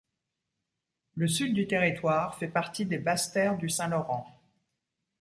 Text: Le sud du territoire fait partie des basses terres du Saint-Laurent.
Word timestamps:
Le 1.13 1.27
sud 1.27 1.53
du 1.53 1.67
territoire 1.67 2.35
fait 2.35 2.47
partie 2.47 2.87
des 2.87 2.97
basses 2.97 3.31
terres 3.31 3.55
du 3.59 3.69
Saint-Laurent. 3.69 4.25